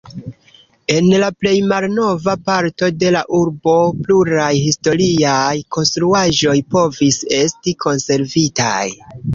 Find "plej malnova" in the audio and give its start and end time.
1.43-2.33